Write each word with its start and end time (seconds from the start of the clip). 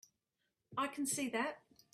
I 0.75 0.87
can 0.87 1.05
see 1.05 1.29
that. 1.29 1.59